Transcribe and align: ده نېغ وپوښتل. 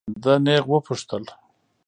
ده 0.23 0.33
نېغ 0.45 0.63
وپوښتل. 0.69 1.23